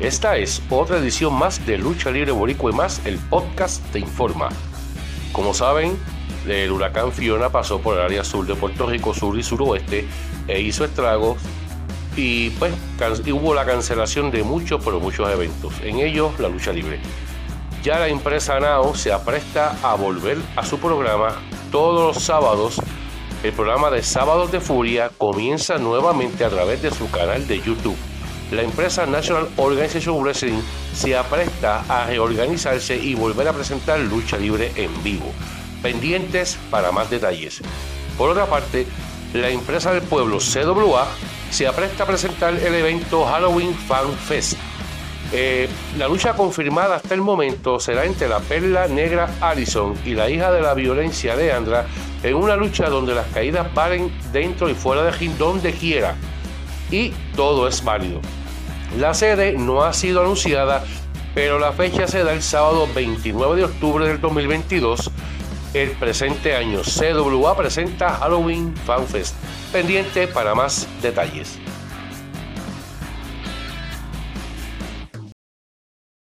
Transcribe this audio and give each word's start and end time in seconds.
Esta 0.00 0.36
es 0.36 0.62
otra 0.70 0.98
edición 0.98 1.34
más 1.34 1.66
de 1.66 1.76
Lucha 1.76 2.12
Libre 2.12 2.30
Boricua 2.30 2.70
y 2.70 2.74
más, 2.74 3.04
el 3.04 3.18
podcast 3.18 3.84
te 3.90 3.98
informa. 3.98 4.48
Como 5.32 5.52
saben, 5.52 5.98
el 6.46 6.70
huracán 6.70 7.10
Fiona 7.10 7.50
pasó 7.50 7.80
por 7.80 7.96
el 7.96 8.02
área 8.02 8.22
sur 8.22 8.46
de 8.46 8.54
Puerto 8.54 8.86
Rico, 8.86 9.12
sur 9.12 9.36
y 9.36 9.42
suroeste, 9.42 10.06
e 10.46 10.60
hizo 10.60 10.84
estragos 10.84 11.38
y 12.14 12.50
pues 12.50 12.72
hubo 13.26 13.54
la 13.54 13.66
cancelación 13.66 14.30
de 14.30 14.44
muchos, 14.44 14.80
pero 14.84 15.00
muchos 15.00 15.28
eventos, 15.32 15.74
en 15.82 15.98
ellos 15.98 16.38
la 16.38 16.48
lucha 16.48 16.72
libre. 16.72 17.00
Ya 17.82 17.98
la 17.98 18.06
empresa 18.06 18.60
NAO 18.60 18.94
se 18.94 19.12
apresta 19.12 19.78
a 19.82 19.96
volver 19.96 20.38
a 20.54 20.64
su 20.64 20.78
programa 20.78 21.42
todos 21.72 22.14
los 22.14 22.22
sábados. 22.22 22.80
El 23.42 23.52
programa 23.52 23.90
de 23.90 24.04
Sábados 24.04 24.52
de 24.52 24.60
Furia 24.60 25.10
comienza 25.18 25.76
nuevamente 25.76 26.44
a 26.44 26.50
través 26.50 26.82
de 26.82 26.92
su 26.92 27.10
canal 27.10 27.48
de 27.48 27.60
YouTube 27.60 27.96
la 28.50 28.62
empresa 28.62 29.04
National 29.06 29.48
Organization 29.56 30.22
Wrestling 30.22 30.60
se 30.94 31.16
apresta 31.16 31.84
a 31.88 32.06
reorganizarse 32.06 32.96
y 32.96 33.14
volver 33.14 33.46
a 33.48 33.52
presentar 33.52 34.00
lucha 34.00 34.38
libre 34.38 34.72
en 34.76 35.02
vivo. 35.02 35.32
Pendientes 35.82 36.58
para 36.70 36.90
más 36.90 37.10
detalles. 37.10 37.60
Por 38.16 38.30
otra 38.30 38.46
parte, 38.46 38.86
la 39.34 39.50
empresa 39.50 39.92
del 39.92 40.02
pueblo 40.02 40.38
CWA 40.38 41.06
se 41.50 41.66
apresta 41.66 42.04
a 42.04 42.06
presentar 42.06 42.54
el 42.54 42.74
evento 42.74 43.24
Halloween 43.26 43.74
Fan 43.74 44.12
Fest. 44.26 44.56
Eh, 45.30 45.68
la 45.98 46.08
lucha 46.08 46.32
confirmada 46.32 46.96
hasta 46.96 47.12
el 47.12 47.20
momento 47.20 47.78
será 47.78 48.06
entre 48.06 48.28
la 48.28 48.40
perla 48.40 48.88
negra 48.88 49.28
Allison 49.42 49.94
y 50.06 50.14
la 50.14 50.30
hija 50.30 50.50
de 50.50 50.62
la 50.62 50.72
violencia 50.72 51.36
Leandra 51.36 51.84
en 52.22 52.34
una 52.34 52.56
lucha 52.56 52.88
donde 52.88 53.14
las 53.14 53.26
caídas 53.26 53.72
valen 53.74 54.10
dentro 54.32 54.70
y 54.70 54.74
fuera 54.74 55.02
de 55.02 55.10
ring 55.10 55.36
donde 55.36 55.72
quiera 55.72 56.16
y 56.90 57.10
todo 57.36 57.68
es 57.68 57.82
válido. 57.84 58.20
La 58.96 59.14
sede 59.14 59.52
no 59.52 59.82
ha 59.82 59.92
sido 59.92 60.20
anunciada, 60.20 60.84
pero 61.34 61.58
la 61.58 61.72
fecha 61.72 62.06
se 62.06 62.24
da 62.24 62.32
el 62.32 62.42
sábado 62.42 62.88
29 62.94 63.56
de 63.56 63.64
octubre 63.64 64.06
del 64.06 64.20
2022. 64.20 65.10
El 65.74 65.90
presente 65.92 66.56
año 66.56 66.80
CWA 66.80 67.56
presenta 67.56 68.10
Halloween 68.14 68.74
Fan 68.86 69.06
Fest. 69.06 69.34
Pendiente 69.70 70.26
para 70.26 70.54
más 70.54 70.88
detalles. 71.02 71.58